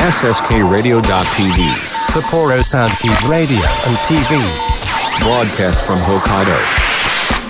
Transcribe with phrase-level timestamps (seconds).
[0.00, 1.68] SSKRadio.tv.
[2.08, 4.40] Sapporo Soundkeep Radio and TV.
[5.20, 6.56] Broadcast from Hokkaido.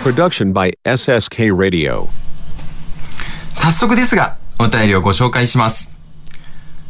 [0.03, 2.09] Production by SSK Radio.
[3.55, 5.97] 早速ですが、お便りをご紹介します。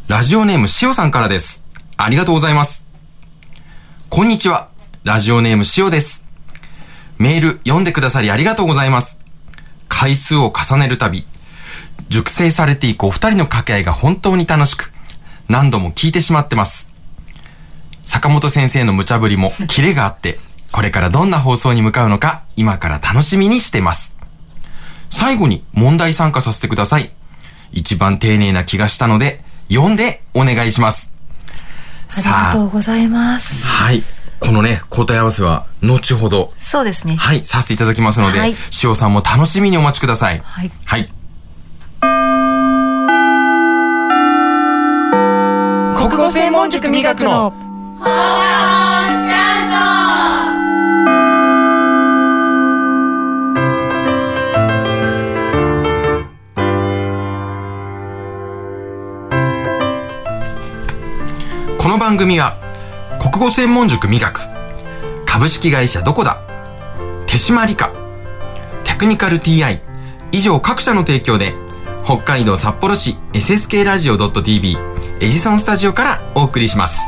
[0.08, 1.68] ラジオネームしおさんからです。
[1.98, 2.88] ありがとうございます。
[4.08, 4.70] こんにちは。
[5.04, 6.26] ラジオネームしおです。
[7.18, 9.20] メール読んでくださりありがとうございます。
[9.88, 11.26] 回数を重ねるたび、
[12.08, 14.89] 熟成されていくお二人の掛け合いが本当に楽しく、
[15.50, 16.92] 何度も聞いてしまってます。
[18.02, 20.38] 坂本先生の無茶ぶりもキレがあって、
[20.70, 24.16] これからどんな放送に向かうのか、今から楽しみにしてます。
[25.08, 27.10] 最後に問題参加させてください。
[27.72, 31.16] 一番丁寧な気がしたので、読んでお願いします。
[32.16, 33.66] ありがとうございます。
[33.66, 34.02] はい。
[34.38, 37.16] このね、答え合わせは、後ほど、そうですね。
[37.16, 40.40] はい、させていただきますので、はい塩さんも楽しみにお待ちください。
[40.44, 40.70] はい。
[40.84, 41.08] はい。
[46.10, 47.52] 国語専門塾磨くの。
[61.78, 62.56] この番組は
[63.20, 64.40] 国語専門塾磨く。
[65.26, 66.42] 株式会社どこだ。
[67.28, 67.92] 手島理科
[68.82, 69.78] テクニカル TI
[70.32, 71.54] 以上各社の提供で
[72.04, 74.89] 北海道札幌市 SSK ラジオ .tv
[75.22, 76.98] エジソンスタジオからお送りします。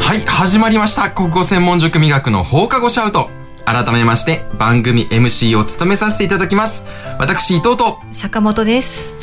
[0.00, 1.10] はい始まりました。
[1.10, 3.30] 国語専門塾磨くの放課後シャウト。
[3.64, 6.86] 改めまして番組 MC を務めさせていただきます。
[7.18, 7.98] 私伊藤と。
[8.12, 9.16] 坂本です。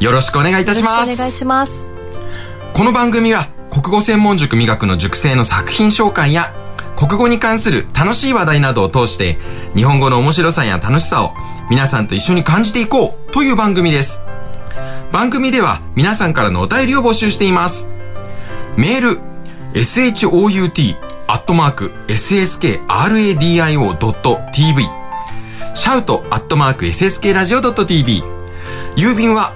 [0.00, 1.12] よろしくお願いいたします。
[1.12, 1.92] お願いします。
[2.72, 6.54] この番組は国語専門塾磨くの塾生の作品紹介や
[7.00, 9.38] 国語に関する楽しい話題などを通して
[9.74, 11.32] 日本語の面白さや楽しさを
[11.70, 14.22] 皆さんと一緒に感じていこうという番組です。
[15.10, 17.90] 番組では皆さんからのお便りを募集しています。
[18.76, 19.18] メール
[19.72, 20.94] shout
[21.26, 22.80] アットマーク sskradio.tv
[25.74, 28.22] シャウトアットマーク sskradio.tv
[28.96, 29.54] 郵便は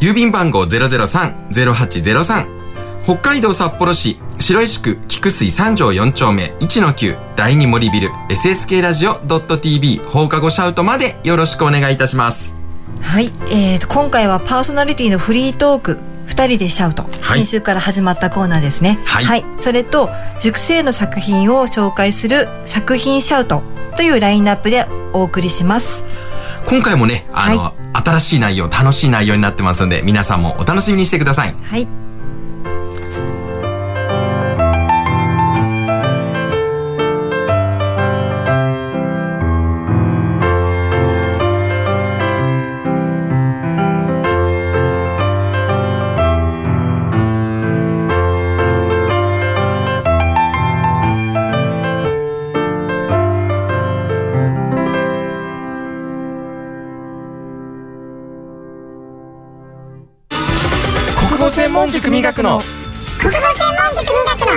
[0.00, 2.58] 郵便番号003-0803
[3.04, 12.56] 北海道札幌市白石区菊水三条4丁目1-9第二森ビル SSK ラジオ .tv 放課後シャウトまでよろしくお願いいたします。
[13.02, 13.26] はい。
[13.50, 15.98] えーと、今回はパーソナリティのフリートーク。
[16.26, 19.00] 二人でシャウト、はい先週から始まったコーナーですね。
[19.04, 20.10] はいそれと、
[20.40, 23.62] 塾生の作品を紹介する作品シャウト
[23.96, 26.04] というラインナップでお送りします。
[26.66, 31.56] 今回もね、あの、は新しい内容、楽しい内容になってますので、皆さんもお楽しみにしてください。
[31.60, 31.88] はい。
[62.42, 62.60] の
[63.20, 64.52] 国語専門塾磨くの。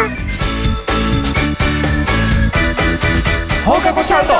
[3.65, 4.33] 放課後シャウト。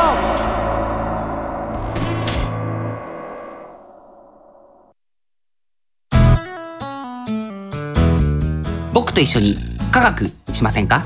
[8.93, 9.57] 僕と一緒に
[9.91, 11.05] 科学しませんか？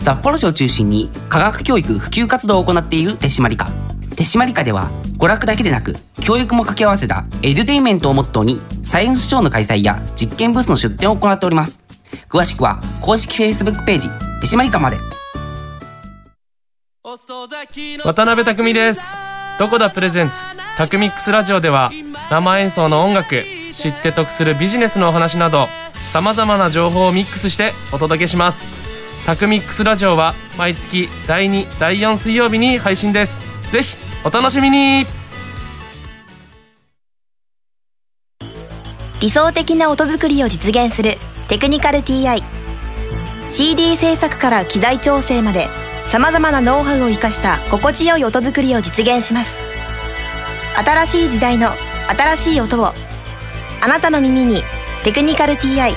[0.00, 3.66] 札幌市を中心に科学教育普及活動を行っている手締まり課。
[4.16, 11.80] 手締まり課では娯楽だけでなく教育も掛け合わせたエデュテインメントをモットーにサイエンスショーの開催や実験ブースの出展を行っております。
[12.28, 14.08] 詳しくは公式 Facebook ページ
[14.40, 14.96] 手締まり課まで。
[18.04, 19.02] 渡辺匠です。
[19.58, 20.36] どこだプレゼンツ？
[20.76, 21.90] タクミックスラジオでは
[22.30, 25.66] 生演奏の音楽知って得するビジネスのお話など
[26.12, 28.68] さまざまな情報をミックスしてお届けします。
[29.26, 33.42] タクミックスラジオは毎月第2第4水曜日に配信です。
[33.72, 35.06] ぜひお楽しみに。
[39.20, 41.14] 理想的な音作りを実現する
[41.48, 42.40] テクニカル TI
[43.50, 45.66] CD 制作から機材調整まで
[46.06, 49.58] さまざまなノウハウを生かした心地よい音作りを実現します。
[50.76, 51.68] 新しい時代の
[52.08, 52.92] 新しい音を
[53.80, 54.62] あなたの耳に
[55.02, 55.92] 「テクニカル TI」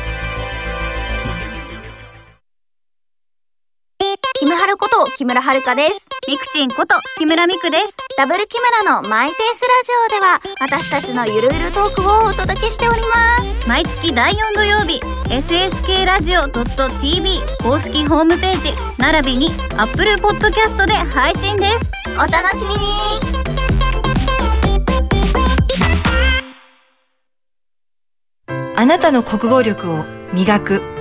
[5.03, 6.05] う、木村遥です。
[6.27, 7.95] みくちんこと、木村みくです。
[8.17, 13.67] ダブル木村のマイペースラジオでは、私たちのゆるゆるトークをお届けしております。
[13.67, 14.99] 毎月第4土曜日、
[15.29, 21.91] SSK ラジオ .tv 公式ホームページ、並びにアップルポッドキャストで配信です。
[22.15, 23.11] お楽しみに
[28.75, 31.00] あなたの国語力を磨く。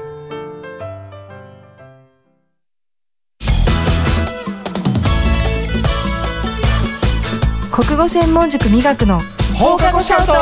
[8.01, 9.19] 語専門塾美学の
[9.53, 10.33] 放課後シャウト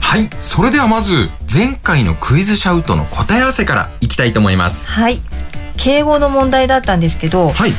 [0.00, 0.22] はい。
[0.40, 4.88] それではまず、前回のクイズシャウトの答え合わせからいきたいと思います。
[4.88, 5.16] はい
[5.76, 7.72] 敬語の問題だったんですけど、はい。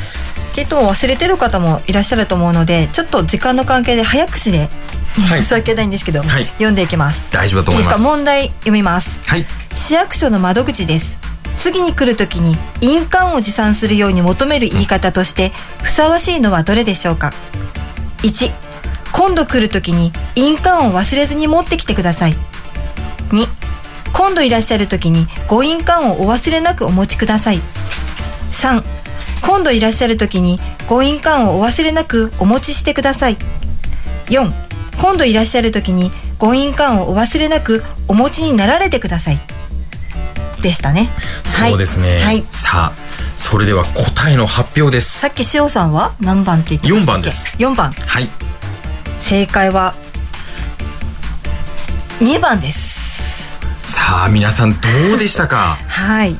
[0.52, 4.68] きっと忘れてる方もいらっしゃると思うのでちょっと時間の関係で早口で、はい
[5.20, 6.44] 申し訳ないんですけど、はい。
[6.44, 7.32] 読んでいきます。
[7.32, 8.00] 大丈夫だと思います。
[8.00, 9.28] 問題読みます。
[9.28, 9.44] はい。
[9.74, 11.18] 市役所の窓口です。
[11.56, 15.52] 次に来るときに印鑑を持参するように求める言い方として
[15.82, 17.32] ふさわしいのはどれでしょうか
[18.18, 18.50] ？1
[19.12, 22.34] 今度来るときに印鑑を忘れずに持ってきてください。
[23.30, 23.46] 2
[24.12, 27.58] 今度いらっしゃるときにご印鑑をお忘れなくお持ちください。
[28.52, 28.82] 3
[29.42, 33.36] 今度いらっしゃるときにご印鑑をお忘れなくお持ちしてください。
[34.26, 34.65] 4
[34.98, 39.38] 今度いらっしゃるときにご印鑑をお忘れなくお持ちになられてください。
[40.62, 41.10] でしたね。
[41.44, 42.20] そうですね。
[42.22, 42.44] はい。
[42.50, 42.92] さあ、
[43.36, 45.20] それでは答えの発表です。
[45.20, 47.22] さっき塩さんは何番って言ってましたっけ？
[47.22, 47.56] 四番です。
[47.58, 47.92] 4番。
[47.92, 48.28] はい。
[49.20, 49.94] 正解は
[52.20, 52.96] 2番です。
[53.82, 54.76] さあ、皆さんど
[55.14, 55.76] うでしたか？
[55.88, 56.36] はい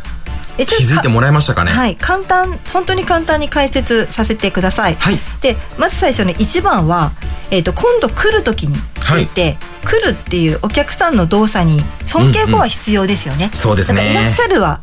[0.56, 1.70] 気づいてもらえましたかね？
[1.70, 1.96] はい。
[1.96, 4.94] 簡単本当に簡単に解説させてください。
[4.94, 5.18] はい。
[5.42, 7.12] でまず最初の1番は、
[7.50, 8.84] えー、と今度来る時にって
[9.16, 14.10] 言って、来るっていうお客さんの動作に尊敬語は必要ですよね、そうですね。
[14.10, 14.80] いらっしゃるは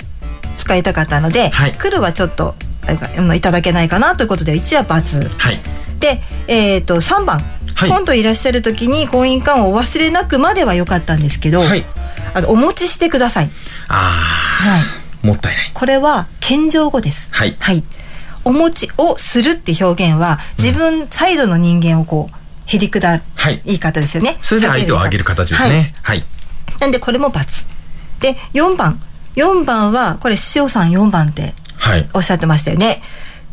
[0.57, 1.73] 使いたかったので、はい。
[1.73, 2.55] 来るはちょっと
[3.35, 5.59] いただけないかなということで1は×はい。
[5.99, 7.39] で、えー、と3番、
[7.75, 7.89] はい。
[7.89, 11.83] 今度いらっしゃる時に婚姻館をお忘れなくまでは良かったんですけど、はい。
[12.35, 13.51] あのお持ちしてください、
[13.89, 15.71] あはい、あ、もったいない。
[15.73, 17.29] これは謙譲語です。
[17.31, 17.55] はい。
[17.59, 17.83] はい、
[18.43, 22.35] お持ちをするって表現は自分サイドの人間をこう
[22.65, 23.61] へりくだるはい。
[23.65, 24.37] 言い方ですよね。
[24.41, 25.71] それで相手を上げる形ですはい。
[25.71, 25.95] ね。
[26.03, 26.23] はい。
[26.79, 27.65] なんでこれも×
[28.19, 28.99] で4番。
[29.35, 32.07] 4番はこれ塩さん4番ってはい。
[32.13, 33.01] おっしゃってましたよね。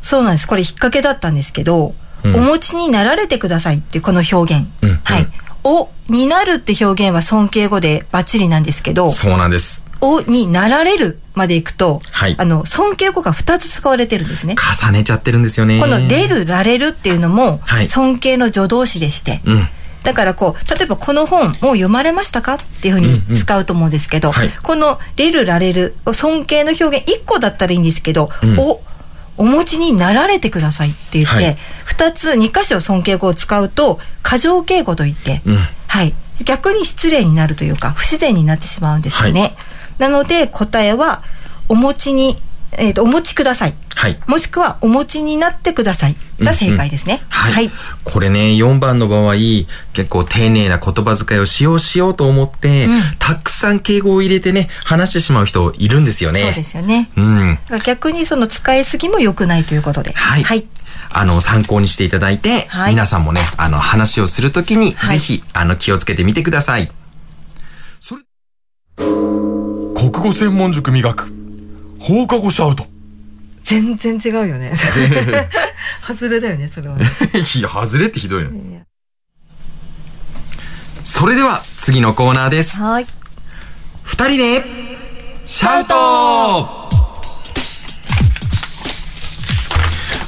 [0.03, 0.49] そうなんです。
[0.49, 1.95] これ引っ掛けだったんですけど、
[2.25, 2.35] うん。
[2.37, 4.91] お持ちになられてくださいっていうこの表現、うん。
[4.91, 5.01] うん。
[5.05, 5.29] はい。
[5.63, 9.90] おになるって表現は尊敬語でバッチリなんですけどそうなんです。
[10.01, 15.81] おになられるまでいくと、はいあの尊敬語が2つ使われてるんですね重ねちゃってるんですよね。
[15.81, 19.69] このレル、られるっていうのもはい尊敬の助動詞でして、うん。
[20.03, 28.81] だからこう、例えばこの本もう読まれましたかっていうふうに使うと思うんですけど、はいこのレル、られる、尊敬の表現1個だったらいいんですけど、うんお、
[29.37, 31.57] お持ちになられてくださいって言って、はい
[31.87, 35.59] 2つ、2箇所尊敬語を使うと、過剰敬語と言って、うん。
[35.87, 36.15] はい。
[36.45, 39.55] 逆に失礼になるというか、不自然になってしまうんですよね。
[40.01, 41.23] なので、答えは、
[41.69, 42.37] お持ちに、
[42.73, 43.75] えっ、と、お持ちください。
[43.97, 44.19] はい。
[44.27, 46.17] もしくは、お持ちになってください。
[46.41, 47.21] が正解ですね。
[47.29, 47.71] はい、はい。
[48.05, 49.35] これね、4番の場合、
[49.93, 56.41] 結構丁寧な言葉遣いをしようしようと思って、うんたくさん敬語を入れてね、話してしまう人いるんですよね。
[56.41, 57.11] そうですよね。
[57.17, 57.59] うん。
[57.85, 60.13] 逆にその使いすぎも良くないということで。
[60.13, 60.43] はい。
[60.43, 60.67] はい。
[61.11, 66.91] あの、参考にしていただいて、はい皆さんもね、あの、話をするときに、はいぜひ、あの、気をつけてみてください。
[68.01, 68.23] それ、
[70.21, 71.33] 国語専門塾磨く
[71.99, 72.85] 放課後シャウト
[73.63, 74.75] 全然違うよね。
[76.07, 77.11] 外れだよね、それは、ね。
[77.57, 78.51] いや、外れってひどいの。
[81.05, 82.77] それでは、次のコーナーです。
[82.79, 83.07] はい。
[84.03, 84.65] 二人で、
[85.47, 85.95] シャウト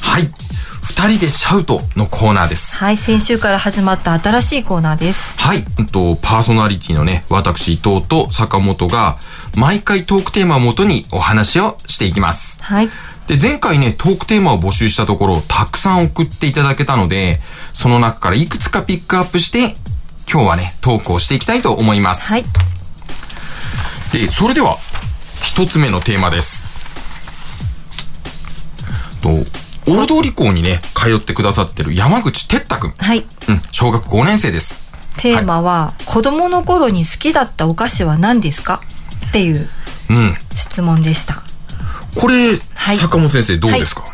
[0.00, 0.32] はい。
[0.82, 2.76] 二人でシャウトのコーナーです。
[2.76, 2.96] はい。
[2.96, 5.38] 先週から始まった新しいコーナーです。
[5.40, 5.64] はい。
[5.78, 9.18] うんと、パーソナリティのね、私、伊藤と坂本が、
[9.56, 12.62] 毎回トークテーマをもとにお話をしていきます。
[12.62, 12.88] はい。
[13.28, 17.40] で、前回ね、トークテーマを募集したところ、たくさん送っていただけたので、
[17.72, 19.74] その中からいくつかピックアップして、
[20.30, 22.28] 今日はね、トークをしていきたいと思います。
[22.28, 22.44] はい。
[24.12, 24.76] で、それでは、
[25.42, 26.64] 一つ目のテーマです。
[29.20, 29.28] と、
[29.86, 32.94] 大通校にね、通ってくださってる山口哲太くん。
[32.98, 33.18] はい。
[33.18, 34.80] うん、小学5年生です。
[35.18, 38.80] テーマは、子供の頃に好きだったお菓子は何ですか？
[39.32, 39.66] っていう
[40.10, 40.36] うん。
[40.54, 41.42] 質問でした。
[42.20, 44.04] これ、はい坂本先生どうですか？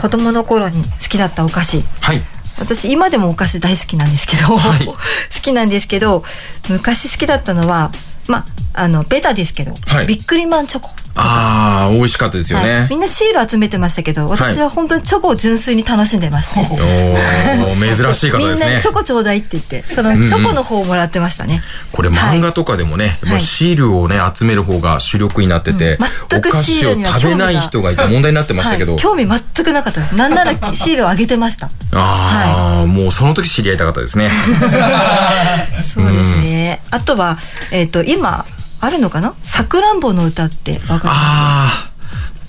[0.00, 1.82] 子供の頃に好きだったお菓子。
[2.00, 2.22] はい。
[2.58, 4.94] 私今でもお菓子大好きなんですけど、はい 好
[5.42, 6.24] きなんですけど
[6.70, 7.90] 昔好きだったのは
[8.26, 8.38] ま
[8.72, 12.96] ああのベタですけど、はいビックリマンチョコああ、美味しかったですよはいねみ。
[12.96, 16.68] んなシール集めてましたけど私は本当にチョコを純粋に楽しんでましたね。
[16.72, 18.92] おー珍しい方みですねんなにチョ。
[18.92, 21.62] コちょうだいって言ってそのチョコの方をもらってましたね。
[21.92, 30.14] これ漫画とかでもね、もうシールをね、集める方が主力になってて、うん全くシールには食べない人がいて問題になってましたけど、はい、興味全くなかったです。
[30.14, 31.70] なんなら シールをあげてました。
[31.92, 34.30] ああ、もうその時知り合いたかったですね。
[35.94, 36.80] そうですね。
[36.90, 37.38] あとは
[37.72, 38.44] えっ、と今
[38.80, 39.34] あるのかな？
[39.42, 41.68] さくらんぼの歌ってわかりま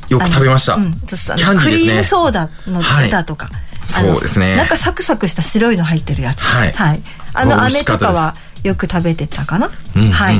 [0.07, 0.13] す？
[0.13, 0.75] よく食べました。
[0.75, 3.49] うん、そうキャンディーですねクリームソーダの歌とか。
[3.97, 6.41] あのそうですね中サクサクした白いの入ってるやつ。
[6.43, 7.01] はい
[7.33, 8.33] あの飴とかは
[8.63, 9.69] よく食べてたかな？
[9.95, 10.35] うんうんうんはい。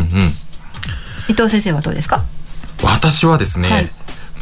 [1.30, 2.24] 伊藤先生はどうですか？
[2.84, 3.90] 私はですね、はい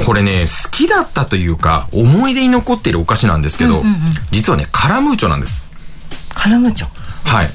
[0.06, 3.96] これね、好きだったというか、思い出に残っているお菓子なんですけど、うんうんうん
[4.30, 5.66] 実はね、カラムーチョなんです。
[6.30, 6.88] カラムチョ。
[7.27, 7.50] はい。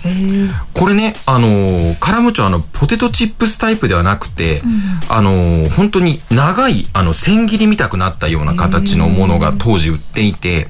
[0.74, 4.62] これね、あのーカラムーチョはあの、ポテトチップスタイプではなくて、
[5.08, 10.68] あのー本当に長い、あの、千切りみたくなったような形のものが当時売っていて、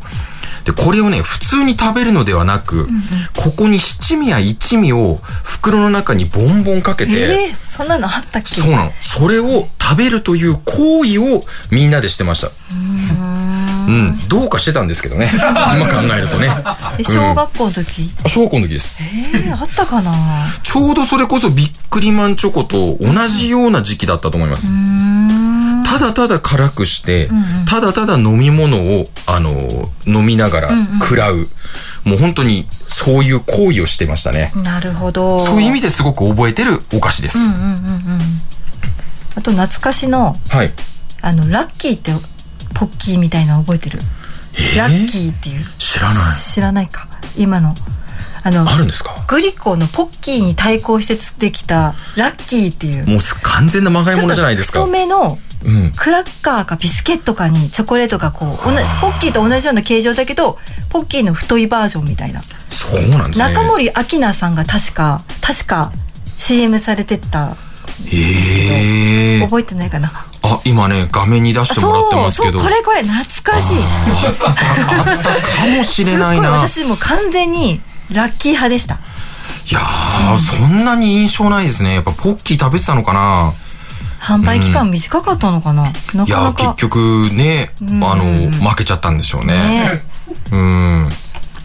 [0.64, 2.88] で、これをね、普通に食べるのではなく、
[3.36, 8.60] ここに七味や一味を袋の中にボンボンかけて、ええそんなのあったっけ？
[8.60, 8.92] そうなの。
[9.00, 11.40] それを食べるという行為を
[11.72, 12.46] みんなでしてました。
[12.46, 12.50] う
[12.91, 12.91] ん。
[14.28, 15.30] どうかしてたんですけどね。
[15.34, 16.48] 今考えるとね。
[16.98, 18.10] え小学校の時？
[18.24, 18.96] あ小学校の時です。
[19.02, 20.12] ええあったかな？
[20.62, 24.68] ちょうどそれこそビックリマンチョコと同じような時期だったと思います。
[25.84, 27.28] ただただ辛くして、
[27.66, 30.70] ただただ飲み物を、あのー飲みながら
[31.00, 31.48] 食らう。
[32.04, 34.52] もう本当にそういう行為をしてましたね。
[34.64, 35.38] なるほど。
[35.38, 37.38] そういう意味ですごく覚えてるお菓子です。
[39.34, 40.72] あと懐かしのはい。
[41.20, 42.12] あのラッキーって
[42.74, 43.98] ポッキーみたいなの覚えてる？
[44.76, 46.14] ラッキーっていう知らない。
[46.38, 47.06] 知らないか
[47.38, 47.74] 今の
[48.44, 49.14] あのあるんですか？
[49.28, 54.80] グリコのポッキーに対抗してつできたラッキーっていうもう完全なまがいものじゃないですか？
[54.80, 55.92] 太めのうん。
[55.96, 60.58] クラッカーかビスケットかにチョコレートがこうおなポッキーと同じような形状だけど
[60.90, 63.44] ポッキーの太いバージョンみたいなそうなんですね。
[63.44, 65.92] 中森明菜さんが確か確か
[66.36, 67.56] CM されてた
[68.06, 69.40] へえ。
[69.40, 70.12] 覚えてないかな？
[70.42, 72.58] あ、今ね、画面に出してもらってますけど。
[72.58, 76.50] そうそうこれこれ懐かしいあったかもしれないな。
[76.50, 77.80] 私もう完全に
[78.10, 78.98] ラッキー派でしたい
[79.74, 81.94] やー、そんなに印象ないですね。
[81.94, 83.52] やっぱポッキー食べてたのかな。
[84.20, 85.82] 販売期間短かったのかな、
[86.14, 89.54] ないやー、かなか結局ね、あの、負けちゃったんでしょうね。
[89.54, 89.90] ね
[90.52, 91.08] うん。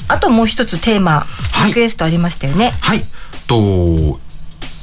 [0.07, 1.25] あともう一つテーマ
[1.65, 3.03] リクエストありましたよね、はい。
[3.47, 4.19] と、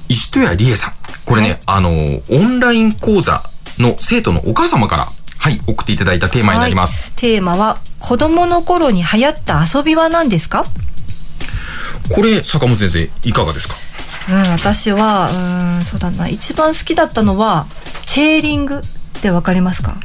[0.08, 0.92] 石戸谷理恵さん。
[1.24, 3.42] これね、あの、オンライン講座
[3.78, 5.06] の生徒のお母様から、
[5.38, 7.10] はい、送っていただいたテーマになります。
[7.10, 10.64] はい、テーマは子供の頃に流行った遊びは何ですか？
[12.14, 13.74] これ、坂本先生、いかがですか？
[14.30, 15.30] うん、私は、
[15.78, 17.66] うん、そうだな、一番好きだったのは、
[18.06, 18.80] チェーリング
[19.24, 19.96] ってわかりますか？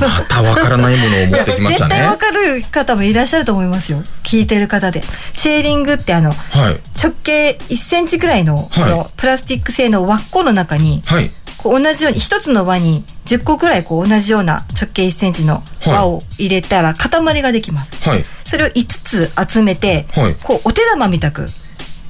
[0.00, 1.94] またわからないものを持ってきましたね。
[1.94, 3.98] 絶対わかる方もいらっしゃると思いますよ。
[4.24, 5.00] 聞いてる方で。
[5.34, 6.80] チェーリングってあの、はい。
[7.00, 11.30] 直径1センチぐらいの、このプラスチック製の輪っこの中に、はい。
[11.58, 18.08] こう同じように、一つの輪に10個ぐらいこう同じような直径1センチの輪を入れたら塊ができます。
[18.08, 18.24] はい。
[18.44, 21.42] それを5つ集めて、はいこうお手玉みたく、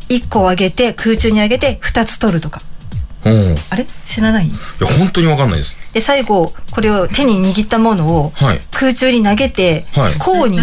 [0.08, 2.60] 1個上げて空中に上げて2つ取るとか。
[3.70, 3.86] あれ？
[4.06, 4.48] 知らない？
[4.48, 5.76] や、本当にわかんないです。
[5.92, 8.60] で、最後、これを手に握ったものをはい。
[8.72, 10.58] 空中に投げて、はい甲に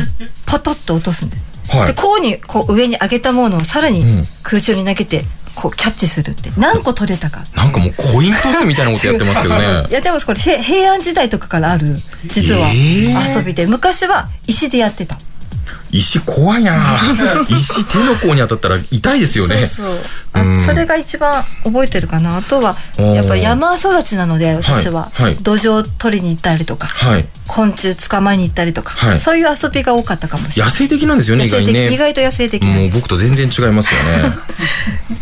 [0.46, 1.44] ポトッと落とすんです。
[1.72, 1.96] で、はい。
[1.96, 5.22] 甲にこう上に上げたものをさらにうん空中に投げて、
[5.56, 6.52] こうキャッチするって。
[6.58, 7.44] 何個取れたか。
[7.56, 9.62] なんかもうコイントスみたいなことやってますけどね。
[9.90, 15.18] いやでもこれへ平安時代とかからある実はえー遊びで、昔は石でやってた。
[15.94, 16.74] 石怖いな。
[17.48, 19.58] 石手の甲に当たったら痛いですよね。
[19.66, 19.96] そうそう。
[20.34, 20.66] あうん。
[20.66, 22.38] それが一番覚えてるかな。
[22.38, 25.24] あとはやっぱり山育ちなので私は、はい。
[25.26, 26.88] はい土壌取りに行ったりとか。
[26.88, 27.28] はい。
[27.48, 29.20] 昆虫捕まえに行ったりとか、はい。
[29.20, 30.72] そういう遊びが多かったかもしれない。
[30.72, 31.94] 野生的なんですよね、意外にね。
[31.94, 32.64] 意外と野生的。
[32.64, 34.34] なもう僕と全然違いますよね。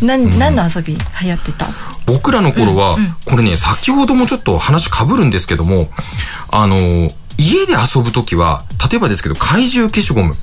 [0.00, 1.66] 何何の遊び流行ってた？
[2.06, 5.90] 僕らの頃は、これね、先ほどもちょっと話被るんですけども、
[6.50, 6.76] あの、
[7.38, 10.34] 家で遊ぶときは、例えばですけど、怪獣消しゴム。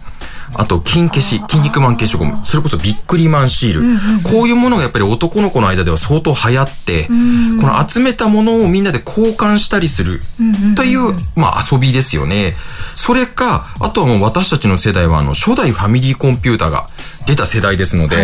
[0.56, 2.38] あと、金消し、筋肉マン消しゴム。
[2.44, 3.82] それこそビックリマンシール。
[4.24, 10.20] こういうものがやっぱり男の子の間では相当流行って、この集めたものをみんなで交換したりする。
[10.76, 12.56] という、まあ遊びですよね。
[12.96, 16.88] それか、あとはもう私たちの世代は、あの、初代ファミリーコンピューターが
[17.26, 18.16] 出た世代ですので、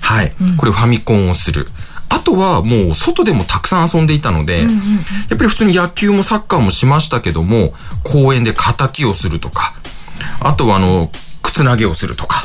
[0.00, 0.32] はい。
[0.56, 1.66] これファミコンをする。
[2.08, 4.68] あとはもう外でもたくさん遊んでいたので、やっ
[5.36, 9.74] ぱり普通に野球もサッカーもしましたけども、公園で仇をするとか、
[10.40, 11.10] あとはあの、
[11.44, 12.42] 靴投げをするとか、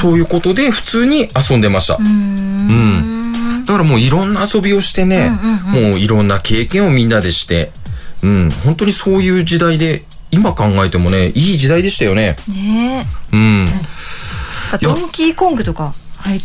[0.00, 1.98] そういうことで普通に遊んでました。
[1.98, 3.64] うん。
[3.64, 5.30] だからもういろんな遊びをしてね、
[5.66, 7.70] もういろんな経験をみんなでして、
[8.22, 12.36] うん、本当にそういう時代で、今考えてもね、いい時代でしたよね。
[12.48, 13.66] ねうん。
[14.74, 15.94] えドンキーコングとか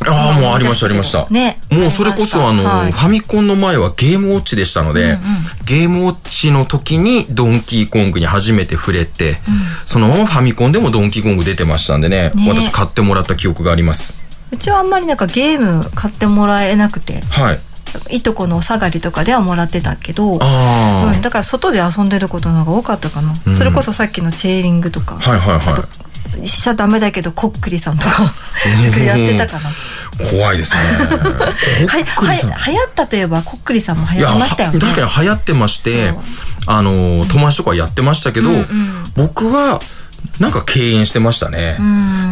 [0.08, 1.28] ああ、もうありました、ありました。
[1.30, 1.60] ね。
[1.72, 2.92] もうそれこそあの、はい。
[2.92, 5.18] ファミコンの前はゲームウォッチでしたので、
[5.66, 9.38] ゲームウォッチの時にドンキーコングに初めて触れて、
[9.86, 12.50] そのままファミコンでもドンキーコング出てましたんでね、ね。
[12.50, 14.24] 私買ってもらった記憶があります。
[14.52, 17.60] うちはあんまりなんかゲーム買ってもらえなくてはい。
[18.10, 20.40] いとこのお下がりとかではもらってたけどうん、
[21.22, 23.56] だから外で遊んでることの方が多かったかな、うん。
[23.56, 25.88] それこそさっきのチェーリングとか、はいはいは
[26.44, 30.32] しちゃダメだけどこっくりさんとかうんやってたかな、い。
[30.32, 30.80] 怖いですね。
[31.88, 36.14] はこっくりさんは流行ったといえばこっくりさんも流行りましたよね確かに流行ってまして
[36.66, 38.50] あの、友達とかやってましたけど、
[39.16, 39.80] 僕は、
[40.40, 41.78] なんか敬遠してましたね。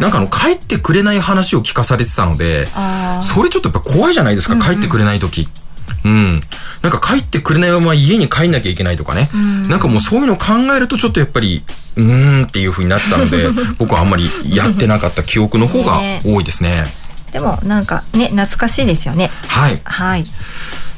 [0.00, 2.66] なんかあの、帰ってくれない話を聞かされてたので、
[3.20, 5.48] それちょっとやっぱ怖いじゃないですか、帰ってくれないとき。
[6.04, 6.40] うん。
[6.82, 9.28] なんか帰ってくれないまま家に帰んなきゃいけないとかね。
[9.68, 11.62] なんかもうそういうのを考えるとちょっとやっぱり、
[11.96, 16.84] うーんっていう風になったので、 僕はあんまりやってなかった記憶の方がね多いですね。
[17.32, 19.80] でもなんかね懐かしいですよねはい。
[19.84, 20.26] はい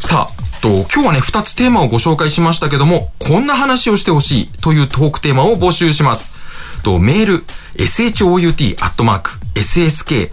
[0.01, 6.39] さあ、と、今日はね、二つテーマをご紹介しましたけども、こんな話をしてほしいというトークテーマを募集します。
[6.83, 7.45] と、メール、
[7.77, 10.31] shout アットマーク sskradio.tv、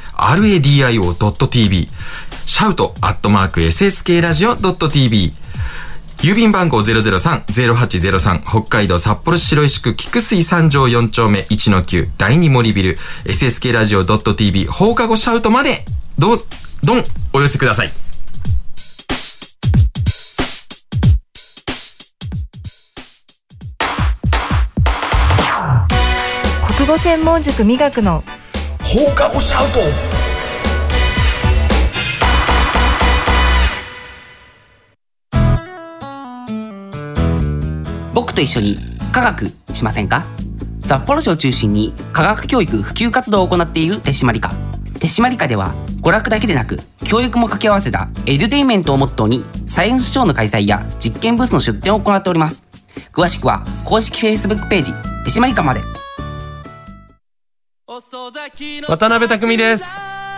[2.45, 5.33] シャウトアットマーク sskradio.tv、
[6.23, 15.83] 郵便番号003-0803北海道札幌市白石区菊水三条4丁目1-9第二森ビル SSK ラジオ .tv 放課後シャウトまで
[16.19, 16.37] どう、
[16.83, 17.89] どんお寄せください。
[26.77, 28.23] 国語専門塾美学の
[28.83, 30.10] 放課後シャウト
[38.41, 38.77] と一緒に
[39.13, 40.25] 科学しませんか？
[40.83, 44.49] 札幌市を中心に科学教育普及活動を行っている手締まり課。
[44.99, 52.67] 手締まり課では娯楽だけでなく教育も掛け合わせたエデュテインメントをモットーにサイエンスショーの開催や実験ブースの出展を行っております。
[53.13, 54.91] 詳しくは公式 Facebook ページ
[55.23, 55.81] 手締まり課まで。
[58.87, 59.85] 渡辺匠です。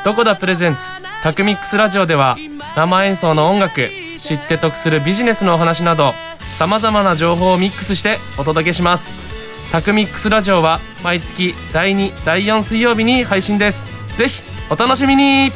[0.04, 0.82] どこだプレゼンツ？
[1.22, 2.36] タクミックスラジオでは
[2.76, 6.14] 生演奏の音楽知って得するビジネスのお話など
[6.54, 9.12] さまざまな情報をミックスしてお届けします。
[9.72, 14.16] タクミックスラジオは毎月第2第4水曜日に配信です。
[14.16, 15.52] ぜひお楽しみに。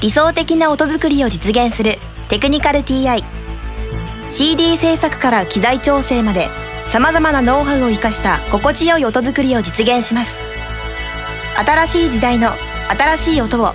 [0.00, 1.96] 理想的な音作りを実現する
[2.28, 3.22] テクニカル TI
[4.30, 6.48] CD 制作から機材調整まで
[6.86, 10.38] さまざまなノウハウを生かした心地よい音作りを実現します。
[11.58, 12.48] 新しい時代の
[12.88, 13.74] 新しい音を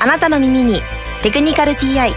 [0.00, 0.80] あなたの耳に
[1.26, 2.08] 「テクニカル TI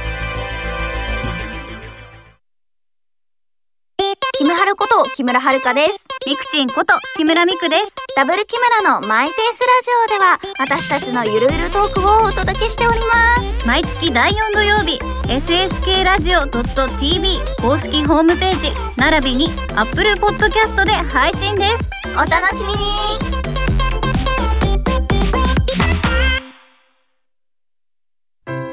[4.38, 6.06] キムハルこと木村遥です。
[6.28, 7.96] ミクチンこと木村ミクです。
[8.16, 13.68] ダブル木村のマイペースラジオでは私たちのゆるゆるトークをお届けしております。
[13.68, 21.90] 毎月第4土曜日、SSK ラジオ .tv 公式ホームページ並びに Apple Podcast で配信です。
[22.14, 23.39] お楽しみに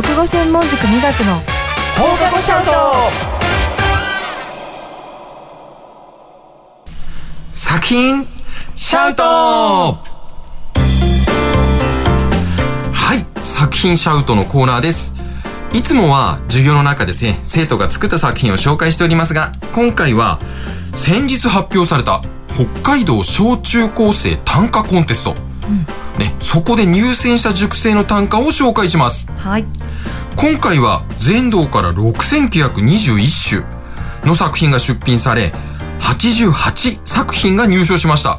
[0.00, 1.34] 国語専門塾美学の
[1.98, 2.70] 放課後シャウト
[7.52, 8.24] 作品
[8.76, 9.24] シャウト
[12.94, 15.16] はい作品シャウトのコーナーです。
[15.74, 20.38] いつもは授業の中ですね生徒が作った作品を紹介しておりますが今回は
[20.94, 22.20] 先日発表された
[22.54, 25.34] 北海道小中高生短歌コンテスト、
[26.18, 29.30] ね、そこで入選した塾生の短歌を紹介します。
[29.32, 29.66] はい。
[30.36, 35.52] 今回は全道から6921種の作品が出品され
[36.00, 38.38] 88作品が入賞しました。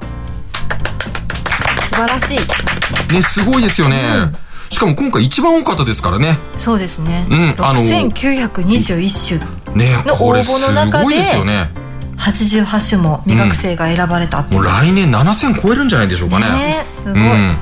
[1.82, 2.38] 素晴らしい。
[3.14, 3.98] ねすごいですよね、
[4.70, 6.38] しかも今回一番多かったですからね。
[6.58, 11.70] そうですね、うんあの6921種ねのこれ応募の中ですごいですよね
[12.20, 14.62] 88種も未学生が選ばれたっていう。
[14.62, 16.46] もう来年7000超えるんじゃないでしょうかね。
[16.46, 17.22] ねすごい。
[17.22, 17.58] うん。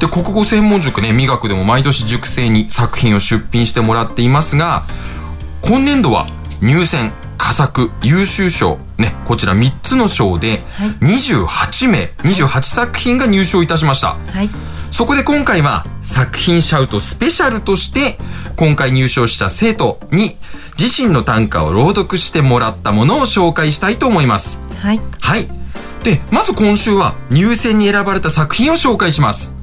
[0.00, 4.82] で国語専門塾ね美学でも毎年塾生に作品を出品してもらっていますが
[5.60, 6.26] 今年度は
[6.62, 8.78] 入選佳作優秀賞。
[8.98, 10.60] ねこちら3つの賞で
[11.00, 14.16] 28名28作品が入賞いたしました。
[14.32, 14.50] はい。
[14.90, 18.18] そこで今回は作品シャウトスペシャルとして
[18.56, 20.36] 今回入賞した生徒に
[20.80, 24.62] 自身の短歌を朗読してもらったものを紹介したいと思います。
[24.78, 25.46] はいはい。
[26.02, 29.58] で、まず今週は入選に選ばれた作品を紹介します。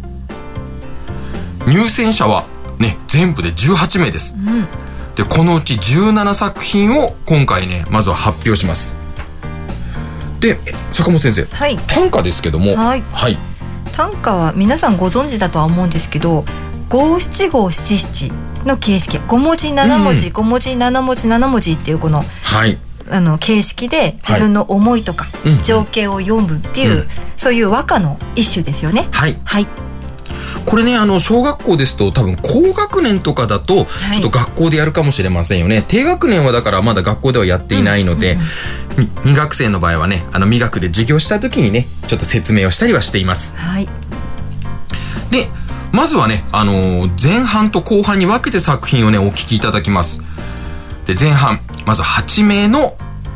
[1.65, 2.45] 入選者は
[2.77, 4.37] ね、全部で18名です。
[5.15, 8.95] で、このうち17作品を今回ね、まずは発表します。
[10.39, 10.59] で、
[10.93, 13.37] 坂本先生、はい短歌ですけども、はいはい。
[13.91, 16.45] 短歌は皆さんご存知だとは思うんですけど
[16.89, 18.31] 五七五七七
[18.65, 22.77] の形式5文字7文字、うん5文字7文字7文字っていうこのはい。
[23.09, 29.07] あの形式で自分の思いとかうん情景を読むっていう、うんそういう和歌の一種ですよね。
[29.11, 29.39] はい。
[29.45, 29.67] はい、
[30.65, 35.85] これね、あの、小学校ですと多分高学年とかだと、ちょっと学校でやるかもしれませんよね。
[35.87, 38.37] 低学年はだからまだ学校ではやっていないので、
[38.97, 43.55] み未学生の場合はね、あの、未学で授業した時にね、ちょっと説明をしたりはしています。
[43.55, 43.87] はい、
[45.31, 45.47] で、
[45.91, 50.23] まずはね、あのー前半と後半に分けて作品をね、お聞きいただきます。
[51.05, 52.95] で、前半、まず8名の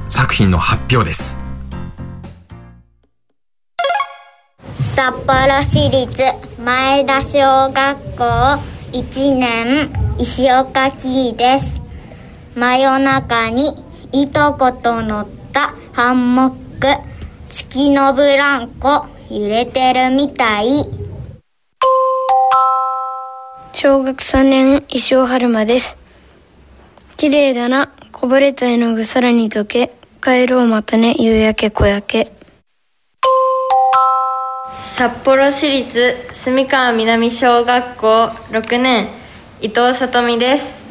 [0.10, 1.40] 作品の発表です。
[4.94, 6.22] 札幌市立
[6.64, 8.24] 前田小学校
[8.92, 11.82] 1年石岡キーです
[12.56, 13.70] 真夜中に
[14.12, 16.88] いとこと乗ったハンモック
[17.50, 20.86] 月のブランコ揺れてるみたい
[23.84, 25.98] 小学3年石尾春馬です。
[27.18, 27.92] 綺麗だな。
[28.12, 29.90] こぼれた絵の具さらに溶け。
[30.24, 31.16] 帰ろうまたね。
[31.18, 32.32] 夕焼け小焼け。
[34.94, 39.08] 札幌市立住川南小学校6年
[39.62, 40.84] 伊藤さとみです。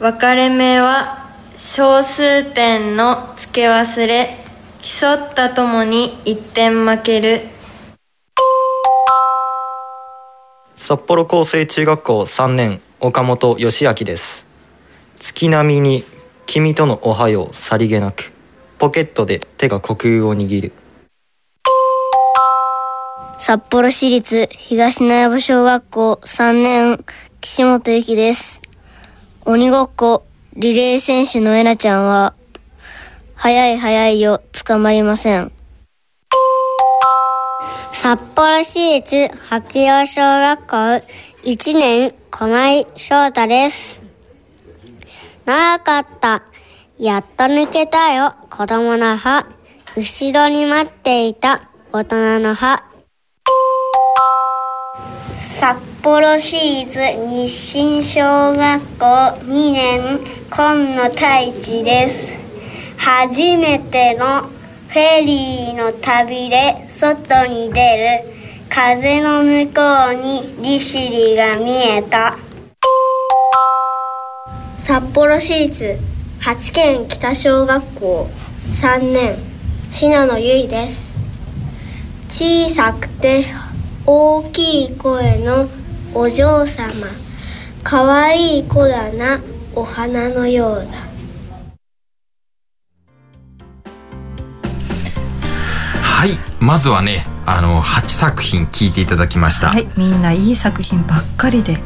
[0.00, 4.36] 分かれ目は小数点の付け忘れ。
[4.80, 7.42] 競ったともに1点負ける。
[10.84, 14.48] 札幌厚生中学校3年岡本義明です。
[15.16, 16.02] 月並みに
[16.44, 18.32] 君とのおはようさりげなく
[18.80, 20.72] ポケットで手が虚空を握る。
[23.38, 27.04] 札幌市立東苗場小学校3年
[27.40, 28.60] 岸本由紀です。
[29.44, 32.34] 鬼ごっこリレー選手のえなちゃんは
[33.36, 35.52] 早い早いよ捕まりません。
[37.92, 40.76] 札幌市立八葉小学校
[41.44, 44.00] 1年駒井翔太です。
[45.44, 46.42] 長かった。
[46.98, 48.34] やっと抜けたよ。
[48.48, 49.46] 子供の歯。
[49.94, 51.70] 後ろに待っていた。
[51.92, 52.82] 大人の歯。
[55.38, 59.04] 札幌市立日清小学校
[59.44, 60.18] 2年
[60.50, 62.38] 今野太一です。
[62.96, 64.48] 初めての
[64.92, 68.30] フェリーの旅で外に出る
[68.68, 72.36] 風の向こうに利尻が見えた。
[74.78, 75.96] 札幌市立
[76.40, 78.28] 八軒北小学校
[78.72, 79.38] 3年
[79.90, 81.10] 信濃由衣です。
[82.28, 83.46] 小さくて
[84.04, 85.70] 大きい声の
[86.12, 87.06] お嬢様
[87.82, 89.40] かわいい子だな
[89.74, 91.01] お花のようだ。
[96.22, 96.30] はい。
[96.60, 99.70] まずはね、あの、8作品聞いていただきました。
[99.70, 101.72] はい、みんないい作品ばっかりで。
[101.72, 101.76] い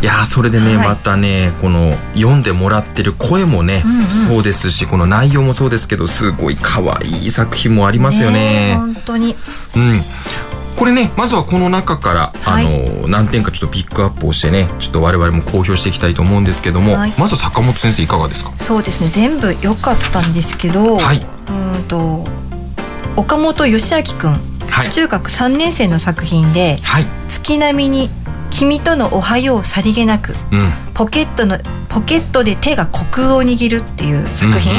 [0.00, 0.88] やーそれでね、はい。
[0.88, 4.06] またねこの読んでもらってる声もね、うんうん。
[4.06, 8.74] そうですしこの内容もそうですけどすごい可愛い作品もありますよえね。
[8.76, 9.36] 本当に。
[9.76, 10.00] うん。
[10.78, 12.66] これねまずはこの中から、はい。
[12.66, 17.12] あの何点かちょっとピックアップをしてねちょっと我々も公表していきたいと思うんですけども、はい。
[17.18, 18.56] まずは坂本先生いかがですか？
[18.56, 19.10] そうですね。
[19.10, 21.18] 全部良かったんですけど、はい。
[21.18, 22.24] うーんと
[23.16, 24.32] 岡本義明くん、
[24.68, 24.90] はい。
[24.90, 28.10] 中学3年生の作品ではい「月並みに
[28.50, 30.72] 君とのおはようさりげなくうん。
[30.94, 34.72] ポケットのポケットで手が虚空を握る」っていう作品、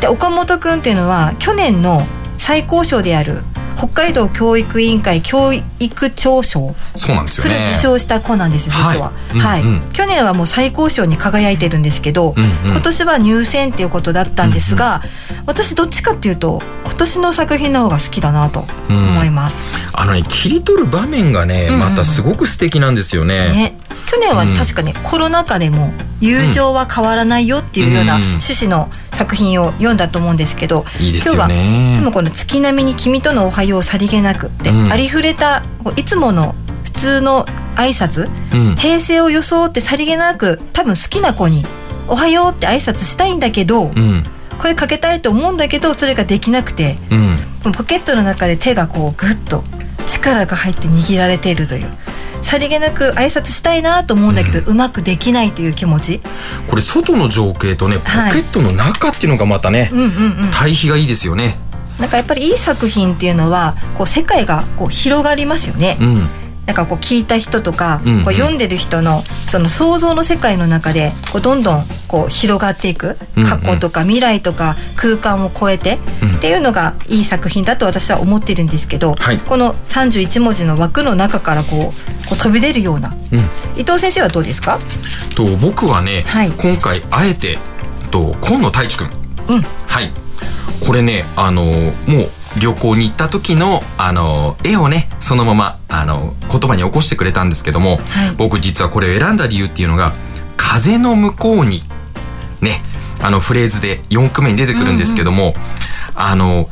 [0.00, 2.06] で岡本くんっていうのは去年の
[2.38, 3.42] 最高賞である
[3.76, 9.12] 北海道教育委員会教育長賞そうなんですそれをよね受賞した子なんですよ実は。
[9.12, 9.60] ははい。
[9.60, 9.80] い、うんうん。
[9.92, 12.70] 去年はもう最高賞に輝いてるんですけど、うんうん。
[12.72, 15.02] 今年は入選っていうことだったんですが、
[15.46, 19.64] 私どっちかっていうと今年の作品の方が好きだなと思います。
[19.92, 21.80] あのね切り取る場面がね、うんうん。
[21.80, 23.48] またすごく素敵なんですよね。
[23.48, 28.22] ね、去年は確かね、コロナ禍でも友情は変わらないよっていうようなうん。
[28.22, 34.92] 趣旨の作品を読んだと思うんですけどいいですよ今日はねでもこの「月並みに君とのおはようさりげなく」って、うん。
[34.92, 35.62] ありふれた
[35.96, 37.46] いつもの普通の
[37.76, 38.76] 挨拶、うん。
[38.76, 41.64] 平成を装ってさりげなく多分好きな子に
[42.08, 44.22] 「おはよう」って挨拶したいんだけど、うん。
[44.58, 47.38] 声かけたいと思うんだけどそれができなくてうん。
[47.72, 49.64] ポケットの中で手がこうグッと
[50.06, 51.86] 力が入って握られているという
[52.44, 56.20] さりげなく挨拶したいなと思うんだけど、うまくできないという気持ち？
[56.68, 58.32] これ外の情景とねポはい。
[58.32, 60.10] ケットの中っていうのがまたね、うんうんうん。
[60.52, 61.56] 対比がいいですよね。
[61.98, 66.28] なんかやっぱりいい作品っていうのはこう世界がこう広がりますよね、うん
[66.66, 68.24] なんかこう聞いた人とか、うんうん。
[68.24, 73.16] こう読んでる人のその想像の世界の中でこうどんどんこう広がっていく
[73.48, 76.36] 過去とか未来とか空間を超えて、うん。
[76.36, 79.38] っていうのがいい作品だと私は思ってるんですけど、はい。
[79.38, 81.92] この31文字の枠の中からこ
[82.26, 83.14] うこう飛び出るような。
[83.32, 83.38] うん。
[83.78, 84.78] 伊藤先生はどうですか？
[85.36, 86.50] と僕はね、はい。
[86.50, 87.58] 今回あえて
[88.10, 89.10] と今野太一くん
[89.48, 89.62] うん。
[89.62, 90.10] はい。
[90.86, 91.72] これねあのもう
[92.60, 97.98] 旅行に行った時のあの絵をねそのままあの言葉に起こしてくれたんですけども、
[98.36, 100.12] 僕実はこれを選んだ理由っていうのが
[100.56, 101.84] 「風の向こうに」
[102.60, 102.82] ね
[103.20, 105.54] あのフレーズで4句目に出てくるんですけども、
[106.14, 106.68] あの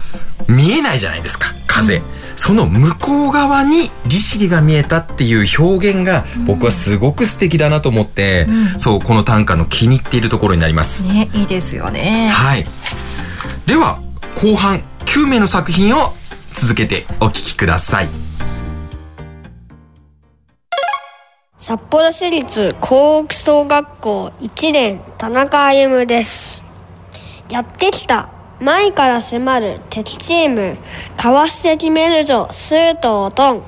[0.48, 2.02] 見えないじゃないですか風、
[2.36, 8.80] その向こう側に利尻が見えたっていう表現が僕はすごく素敵だなと思って、うん。
[8.80, 11.06] そうこの短歌の気に入っているところになります。
[11.06, 12.30] ねいいですよね。
[12.34, 12.66] はい。
[13.66, 14.00] では
[14.34, 15.98] 後半9名の作品を
[16.52, 18.06] 続けてお聞きください。
[21.56, 26.62] 札幌市立高北総学校1年田中歩です。
[27.48, 30.76] やってきた前から迫る敵チーム
[31.16, 33.64] かわして決めるぞスートをトン。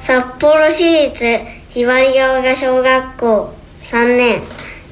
[0.00, 1.24] 札幌市立
[1.70, 4.42] ひばりが丘小学校3年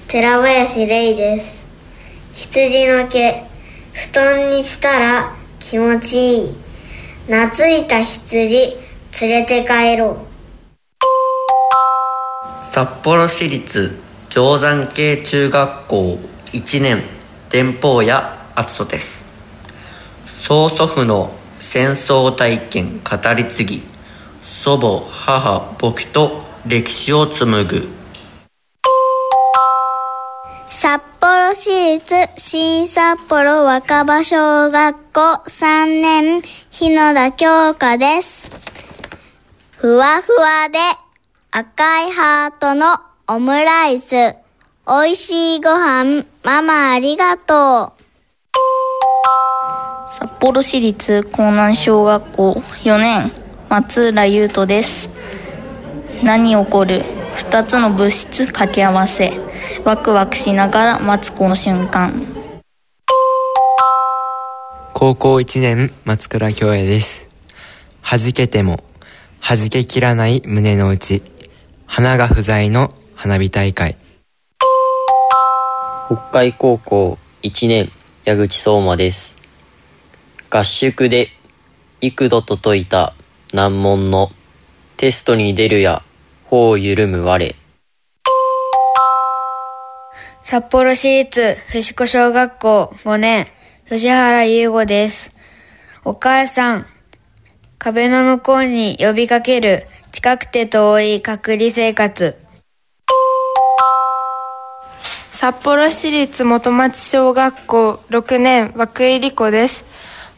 [0.09, 1.67] 寺林玲です。
[2.35, 3.50] 羊の毛
[4.01, 6.57] 布団にしたら気持ちいい。
[7.27, 8.75] 懐いた羊
[9.21, 10.17] 連れて帰ろう。
[12.73, 13.95] 札幌市立
[14.31, 16.19] 定山系中学校
[16.53, 17.03] 1年
[17.51, 19.29] 伝法屋篤人です。
[20.27, 23.83] 曽祖父の戦争体験語り継ぎ
[24.43, 28.00] 祖母母僕と歴史を紡ぐ。
[31.21, 38.51] 幌市立新札幌若葉小学校3年日野田京香です。
[39.77, 40.79] ふわふわで
[41.51, 44.15] 赤いハートのオムライス。
[44.87, 48.01] 美味しいご飯、ママありがとう。
[50.11, 52.53] 札幌市立江南小学校
[52.85, 53.31] 4年
[53.69, 55.11] 松浦優斗です
[56.25, 59.33] 何起こる2つの物質掛け合わせ
[59.85, 62.27] ワクワクしながら待つこの瞬間
[64.95, 67.27] 高校1年松倉京也です。
[68.03, 68.85] 弾けても、
[69.41, 71.23] 弾けきらない胸の内。
[71.87, 73.97] 花が不在の花火大会。
[76.07, 77.91] 北海高校1年
[78.27, 79.37] 矢口相馬です
[80.51, 81.29] 合宿で
[82.01, 83.15] 幾度と解いた
[83.55, 84.31] 難問の
[84.99, 86.03] テストに出るや
[86.51, 87.55] 頬緩む我
[90.43, 93.47] 札幌市立藤子小学校5年
[93.89, 95.33] 吉原優吾です。
[96.05, 96.87] お母さん
[97.79, 102.37] 壁の向こうに呼びかける近くて遠い隔離生活。
[105.31, 109.85] 札幌市立元町小学校6年涌井理子です。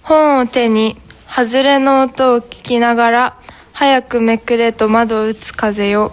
[0.03, 3.39] 本を手に外れの音を聞きながら
[3.83, 6.13] 早くめくれと窓を打つ風よ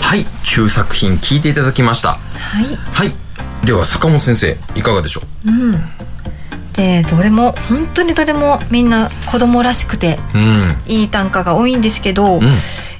[0.00, 2.10] はい、9作品聞いていただきました。
[2.10, 2.16] は
[2.62, 3.66] いはい。
[3.66, 5.50] では坂本先生いかがでしょう？
[5.50, 5.72] ん
[6.74, 10.38] でどれも本当にどれもみんな子供らしくてう。
[10.38, 10.62] うん。
[10.86, 12.42] いい短歌が多いんですけど、うん。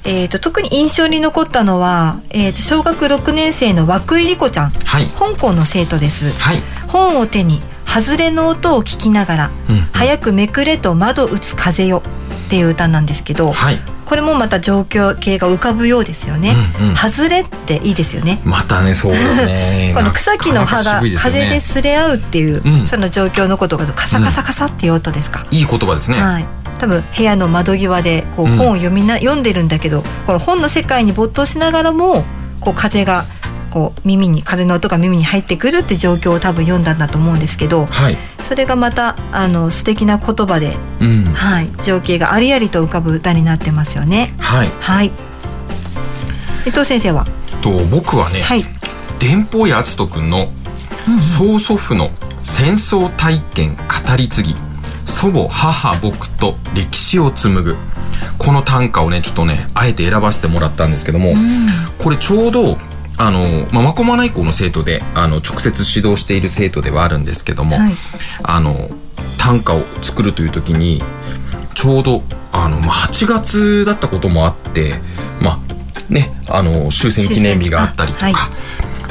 [0.03, 5.05] えー、と特に印象に残ったのは、えー、と小学6年生の涌井莉子ちゃん、はい。
[5.05, 6.57] 香港の生徒です、はい。
[6.89, 9.89] 本を手に外れの音を聞きながらうん。
[9.91, 12.03] 「早くめくれと窓打つ風よ」
[12.47, 13.79] っていう歌なんですけど、はい。
[14.05, 16.55] これもまた状況系が浮かぶようですよね。
[16.79, 18.41] うんうん外れっていいですよね。
[18.43, 19.91] またね、そうですね。
[19.95, 25.45] この草木の葉が風で擦れ合うっていう、うんその状況のことがカサカサカサっていう音ですか。
[25.51, 26.19] いい言葉ですね。
[26.19, 26.45] はい。
[26.79, 32.25] 多分部屋の窓際でこううん本を読みな、読んでるんだけどこの本の世界に没頭しながらも
[32.61, 33.25] こう風が
[33.69, 38.17] こう耳に風の音が耳に入ってくるって状況を多分読んだんだと思うんですけどはい。
[38.43, 41.23] それがまたあの素敵な言葉で、うん。
[41.25, 44.33] はい、情景がありありと浮かぶ歌になってますよね。
[44.39, 44.67] はい。
[44.79, 45.11] はい。
[46.67, 47.25] 伊藤先生は？
[47.61, 48.43] と僕はね、
[49.19, 50.51] 電報屋篤人くんの
[51.21, 52.09] 曽祖父の
[52.41, 54.55] 戦争体験語り継ぎ
[55.05, 57.75] 祖母母僕と歴史を紡ぐ
[58.37, 61.33] この短歌をねちょっとねあえて選ばせてもらったんですけども、
[62.01, 62.77] これちょうど
[63.19, 67.93] あの、まあ、まこまない校の生徒であの直接指導している生徒ではあるんですけども、はい。
[68.43, 68.89] あの
[69.37, 71.01] 短歌を作るという時に
[71.73, 74.93] ちょうどあの、まあ、8月だったこともあって
[75.41, 78.31] まあねあの終戦記念日があったりとか、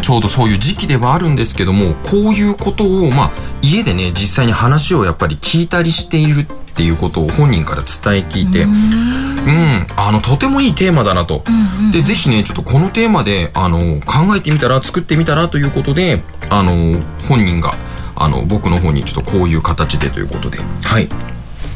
[0.02, 3.30] ちょうどそういう時期ではあるんですけどもこういうことを、まあ、
[3.62, 6.46] 家でね実際に話をやっぱり聞いたりしている
[6.78, 11.42] っていうことを本人から伝え聞いてうんあのとてもいいテーマだなと。
[11.90, 17.74] でぜひねちょっとこのテーマであの考えてみたら作ってみたらということであの本人が
[18.14, 21.08] あの僕の方にちょっとこういう形でということではい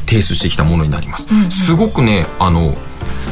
[0.05, 1.27] 提出してきたものになります。
[1.49, 2.73] すごくねあの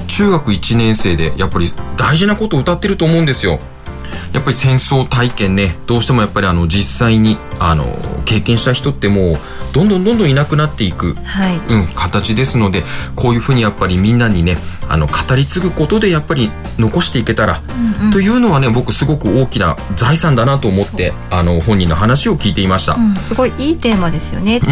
[0.08, 3.60] 中学1年生でやっぱり大事なことを歌ってると思うんですよ。
[4.34, 7.86] やっぱり戦争体験ねどうしてもやっぱりあの実際にあの
[8.26, 9.36] 経験した人ってもう
[9.74, 11.58] どんどんどんどんいなくなっていく、はい。
[11.58, 12.84] うん、形ですので
[13.16, 14.58] こういうふうにやっぱりみんなにね
[14.92, 17.62] あの語り継ぐことでやっぱり残していけたら、
[18.02, 18.12] うんうん。
[18.12, 22.96] というのはね僕すごく大きな財産だなと思ってあの本人の話を聞いていました。
[22.96, 24.68] うん、すごいいいテーマですよね、で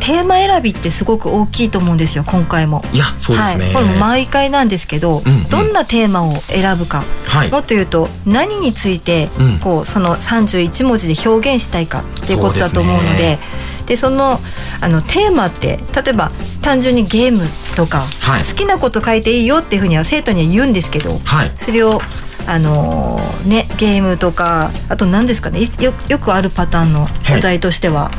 [0.00, 2.82] テーマ選びってすごく大きいと思うんですよ今回も。
[2.92, 5.48] いやそうですね、はい、これも毎回なんですけど、うんうん。
[5.48, 7.50] どんなテーマを選ぶか、はい。
[7.52, 9.58] もっと言うと何について、うん。
[9.60, 13.38] こうその31文字で表現したいかっていうことだと思うので
[13.86, 14.38] でその
[14.80, 16.30] あのテーマって例えば
[16.62, 17.38] 単純にゲーム
[17.76, 18.44] とか、はい。
[18.44, 21.52] 好きなこと書いていいよっていうふうには生徒には言うんですけど、はい。
[21.56, 22.00] それを
[22.46, 28.10] あのーねゲームとかあと何ですかねいよよくあるパターンのお題としては、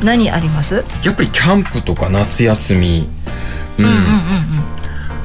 [0.00, 0.06] うん。
[0.06, 0.84] 何あります？
[1.04, 3.08] やっぱりキャンプとか夏休み、
[3.78, 3.86] うん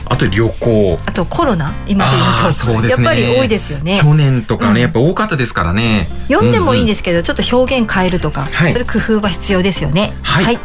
[0.10, 0.98] あと旅行。
[1.06, 1.74] あとコロナ？
[1.88, 2.82] 今で言うと。
[2.82, 2.90] ね。
[2.90, 4.00] やっぱり多いですよね。
[4.02, 4.78] 去年とかね、うん。
[4.80, 6.08] やっぱ多かったですからね。
[6.28, 8.74] 読んでもいいんす、ですけど、ちょっと表現変えるとか、はい。
[8.74, 10.14] それ工夫は必要ですよね。
[10.24, 10.60] はい。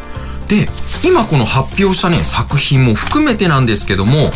[0.49, 0.69] で
[1.03, 4.31] 今この発表したね作品も含めてなんですけども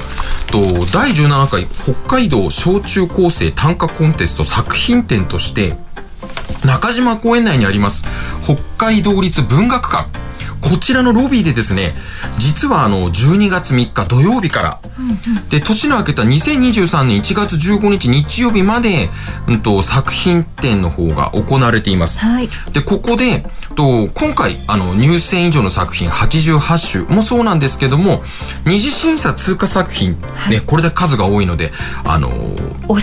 [0.50, 5.76] と第17回北海道小中高生短歌コンテスト作品展として
[6.64, 8.06] 中島公園内にあります
[8.42, 10.08] 北海道立文学館
[10.60, 11.92] こちらのロビーでですね
[12.38, 14.80] 実はあの12月3日土曜日から。
[15.48, 19.08] で年の明けた2023年1月15日日曜日まで、
[19.46, 22.18] うん、と作品展の方が行われています。
[22.18, 22.48] はい。
[22.72, 23.44] でここで
[23.74, 28.22] と今回あの入選以上の作品88種もそうなんですけども
[28.66, 30.16] 二次審査通過作品、
[30.50, 31.70] ねこれで数が多いので
[32.04, 32.28] あの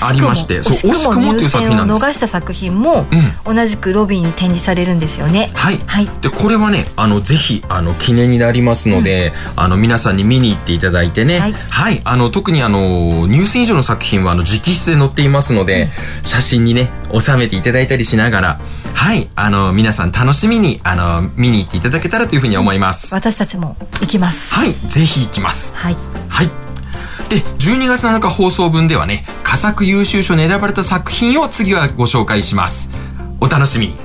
[0.01, 1.99] ありましてそう惜しくもっていう作品なんです。
[2.03, 3.05] 逃した作品も、
[3.45, 5.51] 同じくロビーに展示されるんですよね。
[5.55, 5.79] はい、
[6.21, 11.39] でこれはねあのぜひあの記念になりますので、あの皆さんに見に行っていただいてね。
[11.39, 15.89] はい、あの特にあの入選以上の作品はあの直筆で載っていますので、
[16.23, 18.59] 写真にね収めていただいたりしながら
[18.93, 19.29] はい。
[19.35, 23.13] あの皆さん楽しみにあの見に行っていただけたらというふうに思います。
[23.13, 24.55] 私たちも行きます。
[24.55, 24.71] はい。
[24.71, 25.75] ぜひ行きます。
[25.75, 25.95] はい。
[26.29, 26.47] はい。
[27.29, 32.95] で12月7日放送分ではね佳作優秀賞に選ばれた作品を次はご紹介します。
[33.41, 34.04] お楽しみに。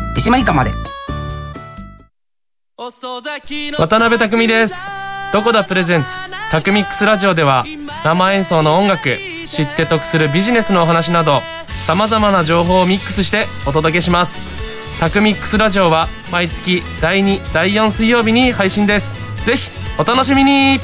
[0.15, 0.71] 手締まり課まで。
[3.77, 4.89] 渡辺匠です。
[5.31, 6.09] どこだプレゼンツ
[6.49, 7.63] タクミックスラジオでは
[8.03, 11.39] 生演奏の音楽知って得するビジネスのお話など
[11.85, 14.41] さまざまな情報をミックスしてお届けします。
[14.99, 19.45] タクミックスラジオは毎月第2第4水曜日に配信です。
[19.45, 20.79] ぜひお楽しみに。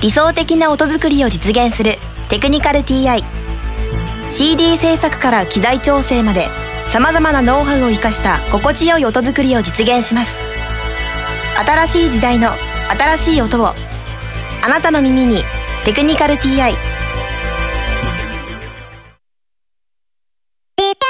[0.00, 1.94] 理想的な音作りを実現する
[2.28, 3.37] テクニカル TI
[4.30, 6.48] CD 制作から機材調整まで
[6.92, 10.34] さまざまなノウハウを生かした心地よい音作りを実現します
[11.64, 12.48] 新しい時代の
[12.90, 15.42] 新しい音をあなたの耳に
[15.84, 16.72] 「テクニカル TI」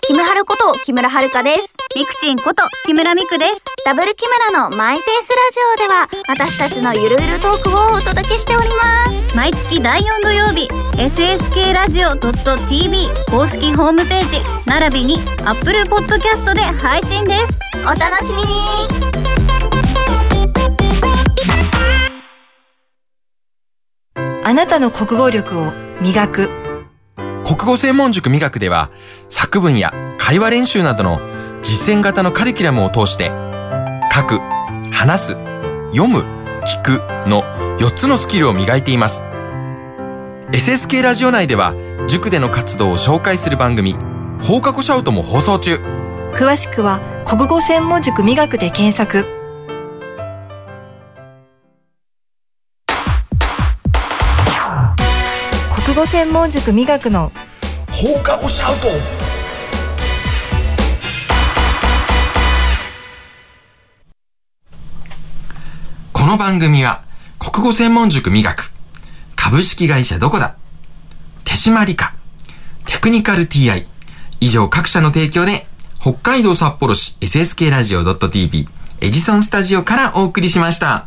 [0.09, 1.75] キムハルこと木村遥です。
[1.95, 3.63] ミクチンこと木村ミクです。
[3.85, 9.18] ダブル木村のマイペースラジオでは私たちのゆるゆるトークをお届けしております。
[9.37, 17.59] 毎月第4土曜日 SSK ラジオ .tv 公式ホームページ並びに Apple Podcast で配信です。
[17.83, 18.49] お楽しみに。
[24.45, 26.51] あなたの国語力を磨く。
[27.45, 28.91] 国語専門塾磨くでは
[29.29, 31.21] 作文や会話練習などの
[31.63, 33.31] 実践型のカリキュラムを通して
[34.13, 34.41] 書く、
[34.91, 35.33] 話す、
[35.93, 36.21] 読む、
[36.65, 39.23] 聞くの4つのスキルを磨いています。
[40.53, 41.75] SSK ラジオ内では
[42.09, 43.95] 塾での活動を紹介する番組
[44.43, 45.77] 放課後シャウトも放送中。
[46.33, 49.27] 詳しくは国語専門塾磨くで検索
[55.85, 57.33] 国語専門塾磨くの
[57.91, 58.89] 放課後シャウト
[66.13, 67.08] この番組は
[67.39, 68.73] 国語専門塾磨く。
[69.37, 70.57] 株式会社どこだ。
[71.45, 72.13] 手締理科
[72.87, 73.87] テクニカル TI
[74.41, 75.67] 以上各社の提供で
[76.01, 78.67] 北海道札幌市 SSK ラジオ .tv
[79.01, 81.07] エジソンスタジオからお送りしました。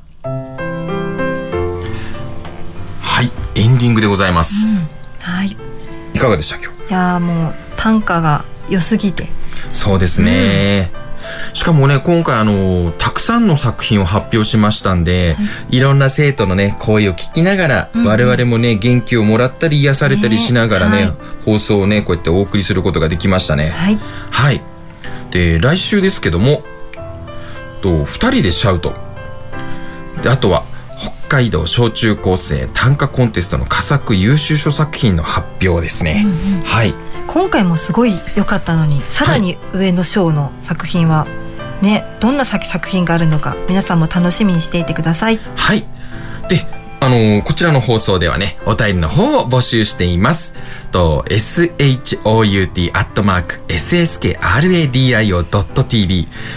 [3.02, 4.54] はい、エンディングでございます。
[5.20, 5.56] はい。
[6.14, 6.58] いかがでした？
[6.58, 6.90] 今日。
[6.90, 9.28] いやーもう短歌が良すぎて。
[9.74, 10.92] そうですね。
[11.54, 15.36] しかもね、今回あの、たくさんの作品を発表しましたんで、
[15.70, 21.14] い、ろんな生徒のね、声を聞きながら、うんうん我々もね、元気をもらったり癒されたりしながらね、ねはい
[21.46, 23.70] 放送をね、こうやってお送りすることができましたね。
[23.70, 23.98] はい
[24.30, 24.62] はい。
[25.32, 26.64] で、来週ですけども、
[27.82, 28.94] と、二人でシャウト。
[30.24, 30.71] で、あとは、北
[31.32, 36.26] 海道小中高生短歌コンテストの佳作優秀書作品の発表ですね。
[36.66, 36.94] はい。
[37.26, 41.26] 今回もすごい良かったのにさらに上の章の作品は、
[41.82, 45.80] ねどんな作作品があるのか皆さんも楽しみにしていてくださいはい。
[46.50, 46.66] で、
[47.00, 50.60] あのーこちらの放送ではね、お便りの方を募集しています。
[50.92, 51.24] と、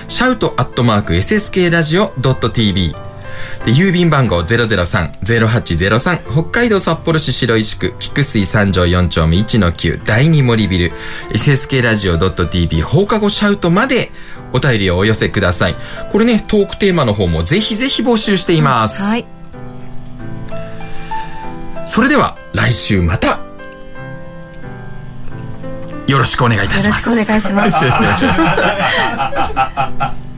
[0.09, 0.65] shout ア
[3.65, 10.93] で、郵便番号003-0803北海道札幌市白石区菊水三条4丁目1-9第2森ビル
[11.31, 14.11] SSK ラジオ .tv 放課後シャウトまで
[14.53, 15.77] お便りをお寄せください。
[16.13, 19.03] これね、トークテーマの方もぜひぜひ募集しています。
[19.03, 19.27] はい
[21.85, 23.41] それでは来週また
[26.07, 27.09] よろしくお願いいたします。
[27.09, 27.71] よろしくお願いしま
[30.11, 30.25] す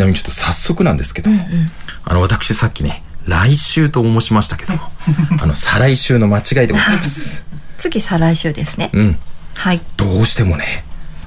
[0.00, 1.30] なみにちょっと早速なんですけど、
[2.04, 4.80] あの、私さっきね、来週と申しましたけども、
[5.40, 7.46] あの、再来週の間違いでございます。
[7.78, 9.18] 次再来週ですねうん。
[9.54, 10.84] はいどうしてもね、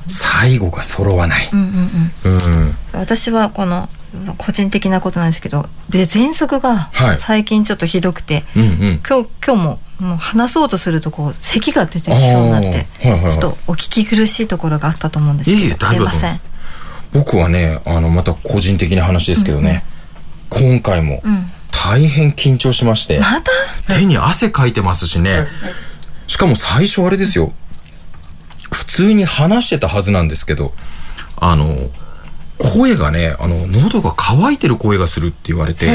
[0.08, 1.50] 最後が揃わない。
[1.52, 2.78] うんうんうんうん。
[2.94, 3.90] 私はこの
[4.38, 9.02] 個人的なことなんですけどで喘息がはい最近ちょっとひどくて、うんうん。
[9.08, 16.53] 今日今日ももう話そうとするとこう咳が出てきそうになって、はいはいはいちょっとお聞き苦しいところがあったと思うんですけどいえいえ大丈夫すいません
[17.14, 19.84] 僕はね、あの、また個人的な話ですけどね、
[20.50, 21.50] 今回もうん。
[21.86, 23.52] 大変緊張しまして、また？
[23.98, 25.48] 手に汗かいてますしね、
[26.28, 27.52] しかも最初あれですよ、
[28.72, 30.74] 普通に話してたはずなんですけど、
[31.36, 31.90] あの、
[32.58, 35.88] 声がね、あの、喉が渇いてる声がするって言われて、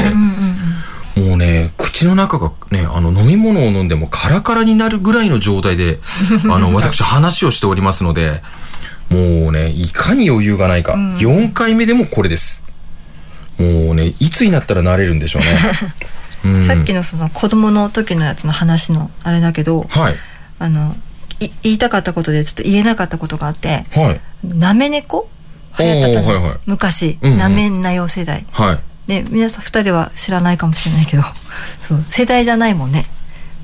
[1.15, 5.99] もうね、口の中がね、あの、飲み物を飲んでもカラカラになるぐらいの状態で、
[6.51, 8.43] あの、 私話をしておりますので、
[9.09, 10.93] もうね、いかに余裕がないか。
[10.93, 12.63] 4回目でもこれです。
[13.57, 15.47] もうね、いつになったら慣れるんでしょうね。
[16.45, 20.15] うんさっきのその子供の時のやつの話のあれだけど、はい。
[20.59, 20.95] あの
[21.41, 24.21] い言いたかったことでちょっと言えなかったことがあってはい。
[24.47, 25.29] なめ猫？
[25.79, 28.79] 流行ったのおーはいはい昔うんうんなめんなよ世代はい。
[29.07, 31.23] で皆さん二人は知らないかもしれないけど
[31.81, 33.05] そう世代じゃないもんね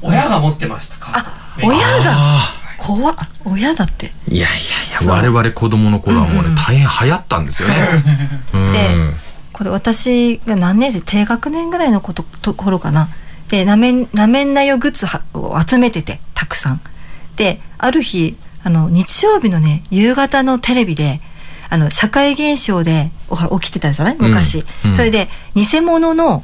[0.02, 2.40] 親が持ってましたか親が？
[2.86, 3.16] 怖っ。
[3.46, 4.12] 親だって。
[4.28, 4.52] いやい
[4.92, 7.76] やいや、我々子供の頃はもうね、大変流行ったんですよね。
[8.54, 8.72] うん。
[8.72, 8.90] で
[9.52, 13.10] これ私が何年生低学年ぐらいのことところかな。
[13.50, 16.82] でなめんなめんなよグッズはを集めててたくさん。
[17.38, 21.22] である日あの日曜日のね夕方のテレビで
[21.70, 23.12] あの社会現象で
[23.60, 24.92] 起きてたじゃない昔、うん。
[24.92, 24.98] うん。
[24.98, 26.44] それで偽物の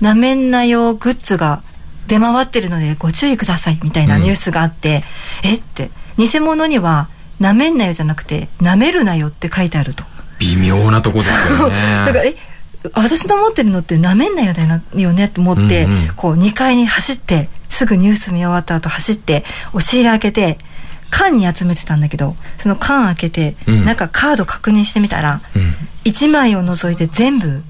[0.00, 1.62] なめんなよグッズが
[2.08, 5.04] 出回ってるのでご注意くださいみたいなニュースがあって、
[5.44, 10.04] えって偽物にはなめんなよじゃなくてなめるなよって書いてあると。
[10.40, 11.74] 微妙なとこですよね。
[12.06, 12.34] だからえ
[12.94, 14.62] 私の持ってるのってなめんなよだ
[14.94, 16.08] よねって思って、うんうん。
[16.16, 19.44] こう2階に走ってすぐニュース見終わった後走って
[19.74, 20.58] 押し入れ開けて
[21.10, 23.84] 缶に集めてたんだけどその缶開けて、うん。
[23.84, 25.40] なんかカード確認してみたら、
[26.04, 27.62] 1枚を除いて全部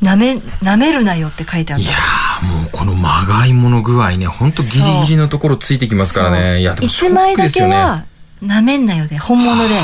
[0.00, 2.46] なめなめるなよって書いてあった。
[2.46, 6.60] もうこのまがいもの具合ね、ほんとギリギリのところついてきますからね。
[6.60, 7.72] いや、でもショ1ッ枚だクですよね。
[7.72, 8.04] けは
[8.42, 9.74] なめんなよで本物で。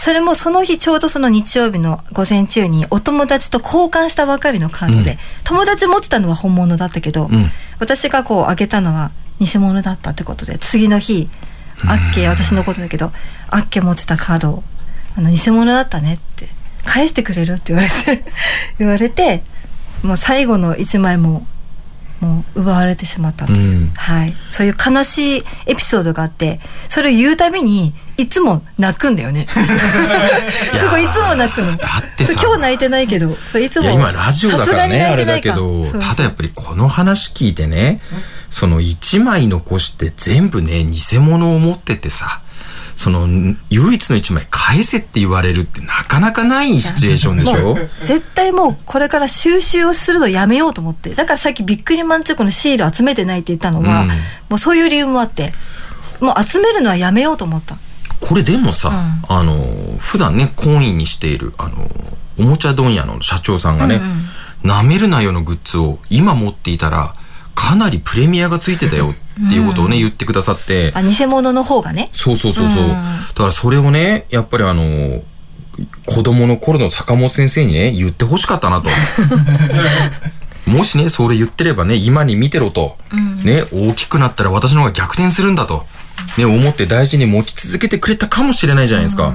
[0.00, 5.18] それもその日ちょうどその日曜日の午前中にお友達と交換したばかりのカードで、うん。
[5.44, 7.50] 友達持ってたのは本物だったけど、うん。
[7.78, 11.28] 私がこうあげたのは偽物だったってことで次の日
[11.86, 13.12] あっけ私のことだけど
[13.50, 14.62] あっけ持ってたカードを
[15.16, 16.48] あの偽物だったねって
[16.84, 18.24] 返してくれるって言われて
[18.78, 19.42] 言われて
[20.02, 21.46] もう最後の1枚も
[22.22, 29.48] もう奪われてしまったっていう、はい、そういう悲しいエピソードがあってそれを言うたびにいつも泣くんだよね。
[29.50, 31.76] すごいいつも泣くの。
[32.16, 32.40] てさ。
[32.40, 38.00] 今日泣いてないけどそういつも今ラジオだからね、あれだけど、ただやっぱりこの話聞いてね、
[38.50, 42.41] その1枚残して全部ね、偽物を持っててさ、
[42.96, 43.26] その
[43.70, 47.62] 唯一の1枚返せって言われるってなかなかないシチュエーションでしょ？
[47.76, 51.10] もう絶対もうこれから収集をするのやめようと思って。
[51.14, 54.08] だからさっきビックリマンチョコのシール集めてないって言ったのは、うん。
[54.08, 54.14] も
[54.56, 55.52] うそういう理由もあって。
[56.20, 57.76] もう集めるのはやめようと思った。
[58.20, 58.92] これでもさ、
[59.28, 59.58] あの、
[59.98, 61.90] 普段ね、懇意にしている、あの、
[62.38, 64.00] おもちゃ問屋の社長さんがね、
[64.62, 67.14] 舐めるなよのグッズを今持っていたら、
[67.54, 69.14] かなりプレミアがついてたよ
[69.46, 72.84] っていうことをね、言ってくださって、あ偽物の方がねそうそうそうそう。
[72.84, 72.96] うんだ
[73.34, 75.22] からそれをね、やっぱりあの、
[76.06, 78.88] 子供の頃の坂本先生にね、言ってほしかったなと。
[80.70, 82.96] もしね、それ言ってればね、今に見てろと。
[83.42, 85.86] ね、大きくなったら私の方が逆転するんだと。
[86.36, 89.34] ね、思って大事に持ち続けてくれたかもしれないじゃないですか。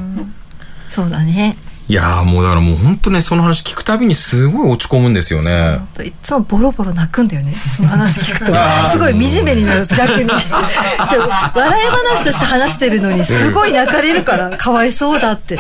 [0.88, 1.58] そうだね
[1.90, 5.80] いやーもうだからもう本当ね、その話聞くたびにすごい落ち込むんですよね。
[6.04, 7.54] いつもボロボロ泣くんだよね。
[7.54, 8.54] その話聞くと。
[8.92, 10.30] すごい惨めになる逆に。
[10.30, 15.58] 笑い話として話してるのにすごい泣かれるからかわいそうだって。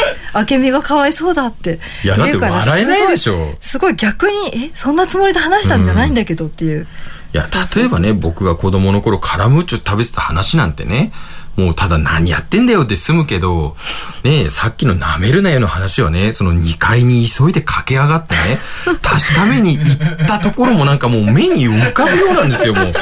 [0.52, 1.80] 明美がかわいそうだって。
[2.04, 3.56] いやだって笑えないでしょ。
[3.62, 6.88] すごい逆にえそんなつもりで話したんじゃないんだけどっていう、
[7.34, 11.12] いや、例えばね、僕が子供の頃カラムーチョ食べてた話なんてね、
[11.58, 13.76] もうただ何やってんだよって済むけど、
[14.24, 18.39] ねえさっきの舐めるなよの話はね、その2階に急いで駆け上がってね、
[19.01, 22.93] 確かめに行ったところもなんかもう目に浮かぶようなんですよ、もう。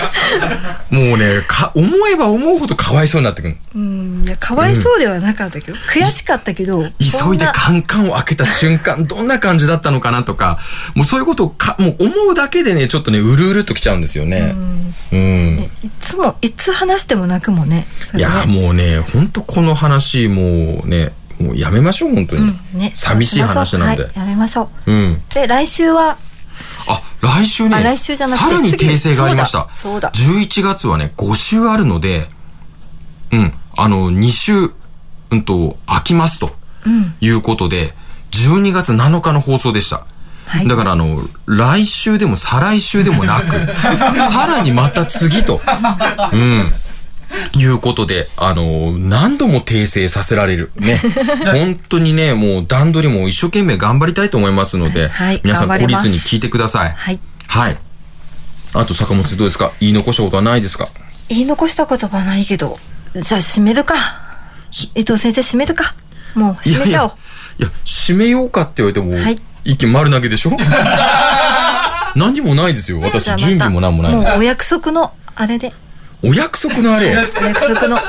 [0.95, 3.58] もうね、か、思えば思うほどかわいそうになってくる。
[3.76, 10.60] うんいやかわいそうではなかったけど、悔しかったけど急いでカンカンを開けた瞬間、どんな感じだったのかなとか、
[10.95, 14.56] もうそういうことをか、もう思うだけでね、ちょっとね、うるうるっときちゃうんですよね。
[15.12, 15.70] うん。
[15.84, 17.86] いつもいつ話しても泣くもんねね
[18.16, 22.52] いや、もうね、ほんとこの話、もうね、もうやめましょう、本当に。
[22.74, 25.14] ね寂しい話なんではい、やめましょうん。
[25.14, 26.18] うで来週は
[27.22, 29.68] 来週ね、あ来週じゃなくてさらに訂正がありました。
[29.74, 32.28] そうだ11月はね、5週あるので、
[33.32, 34.54] うん、あの、2週、
[35.32, 37.93] うんと、空きますとうんいうことで、
[38.32, 40.06] 12月7日の放送でした。
[40.68, 43.52] だからあの、来週でも再来週でもなく、
[44.32, 45.62] さらにまた次と、
[46.32, 46.72] うん。
[47.56, 50.72] いうことで、あの、何度も訂正させられる。
[50.78, 51.00] ね。
[51.46, 56.94] 本当にね、もう段取りも一生懸命頑張りたいと思いますので、はい皆さん懲りずに聞いてください。
[56.96, 57.78] はいはい。
[58.74, 59.72] あと坂本先生どうですか？
[59.80, 60.90] 言い残したことはないですか？
[61.30, 62.78] 言い残した言葉ないけど
[63.16, 63.96] じゃあ締めるか
[64.96, 65.96] 伊藤先生締めるか
[66.36, 67.12] もう締めちゃおう
[67.60, 70.52] いや、締めようかって言われても、はい一気丸投げでしょ？
[72.16, 73.00] 何もないですよ。
[73.02, 74.22] 私、準備も何もないの。
[74.22, 75.74] もうお約束のあれで
[76.24, 77.09] お約束のあれ。
[77.41, 77.99] お約束の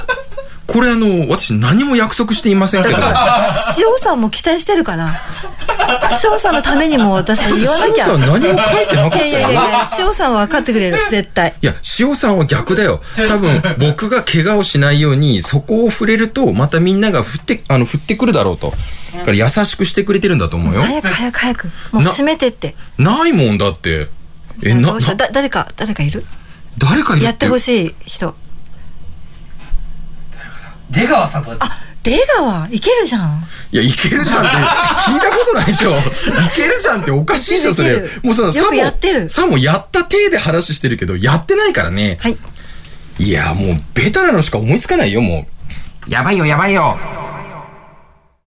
[0.67, 2.97] これあの、私何も約束していませんけど。
[2.99, 5.15] 塩さんも期待してるから
[6.25, 13.01] 塩さんのためにも私言わなきゃ塩さん何も書いてなかったよいやいやいや塩さんは分かってくれる絶対いや、塩さんは逆だよ。
[13.29, 18.73] 多分、僕が怪我をしないように、そこを触れると、またみんなが振って、あの、振ってくるだろうと。
[19.17, 20.83] だから優しくしてくれてるんだと思うよ。
[20.83, 24.09] 早く早く早くもう閉めてってないもんだって。
[24.65, 24.99] え、な、
[25.33, 26.25] 誰か誰かいる？
[26.79, 28.35] 誰かいるってやってほしい人
[30.91, 31.69] 出川さんとか
[32.03, 35.91] 出川いけるじゃんいや、いけるじゃんって、聞いたことないでしょ。
[35.91, 35.95] い
[36.55, 42.19] けるじゃんっておかしいでしょ、それもうその、よくやってるさもやった体で話してるけど、やってないからね。
[42.21, 42.39] はい。
[43.19, 45.49] いや、もう、ベタなのしか思いつかないよ、も
[46.07, 46.11] う。
[46.11, 46.97] やばいよ、やばいよ。